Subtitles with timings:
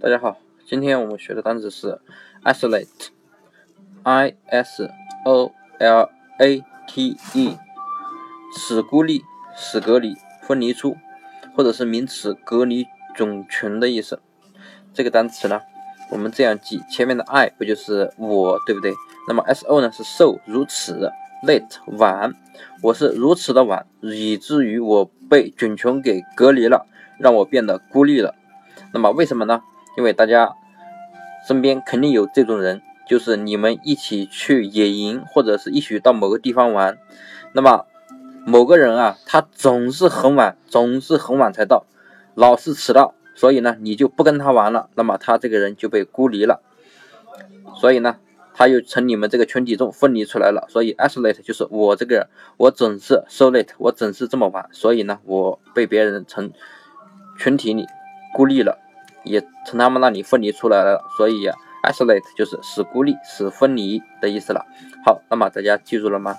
[0.00, 2.00] 大家好，今天我们学的单词是
[2.44, 4.88] isolate，i s
[5.24, 7.58] o l a t e，
[8.56, 9.24] 使孤立、
[9.56, 10.96] 使隔离、分离出，
[11.56, 14.20] 或者是名词隔离种群的意思。
[14.94, 15.62] 这个单词呢，
[16.12, 18.94] 我们这样记，前面的 i 不就是我，对不对？
[19.26, 21.10] 那么 s o 呢是 so，如此
[21.44, 22.32] ，late 晚，
[22.84, 26.86] 我是如此的晚，以至于我被菌群给隔离了，
[27.18, 28.36] 让我变得孤立了。
[28.92, 29.64] 那么为什么呢？
[29.98, 30.54] 因为大家
[31.44, 36.96] 身边肯定有这种人，就是你们一起去野营，或者是一起到某个地方玩，
[37.52, 37.84] 那么
[38.46, 41.84] 某个人啊，他总是很晚，总是很晚才到，
[42.36, 46.60] 老是迟到，所以呢，你就不跟他玩了，那么他这个人就被孤立了，
[47.74, 48.18] 所以呢，
[48.54, 56.52] 他又从你们这个群体中分离出来了，所以 isolate 就是我这个人，我总是 so late，我总是这么晚，所以呢，我被别人从
[57.36, 57.84] 群体里
[58.32, 58.78] 孤立了。
[59.24, 61.48] 也从他们那里分离出来了，所以
[61.84, 64.66] isolate 就是使孤立、使分离的意思了。
[65.04, 66.36] 好，那么大家记住了吗？